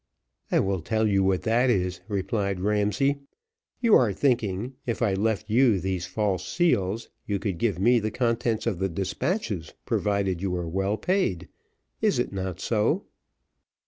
[0.51, 3.19] "I will tell you what that is," replied Ramsay.
[3.81, 8.09] "You are thinking, if I left you these false seals, you could give me the
[8.09, 11.49] contents of the despatches, provided you were well paid.
[12.01, 13.05] Is it not so?"